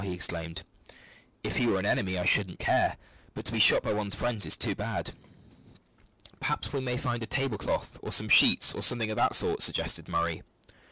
he 0.03 0.13
exclaimed. 0.13 0.63
"If 1.43 1.57
he 1.57 1.67
were 1.67 1.77
an 1.77 1.85
enemy, 1.85 2.17
I 2.17 2.25
shouldn't 2.25 2.57
care, 2.57 2.97
but 3.35 3.45
to 3.45 3.51
be 3.51 3.59
shot 3.59 3.83
by 3.83 3.93
one's 3.93 4.15
friends 4.15 4.47
is 4.47 4.57
too 4.57 4.73
bad." 4.73 5.11
"Perhaps 6.39 6.73
we 6.73 6.81
may 6.81 6.97
find 6.97 7.21
a 7.21 7.27
tablecloth, 7.27 7.99
or 8.01 8.11
some 8.11 8.27
sheets, 8.27 8.73
or 8.73 8.81
something 8.81 9.11
of 9.11 9.17
that 9.17 9.35
sort," 9.35 9.61
suggested 9.61 10.07
Murray. 10.07 10.41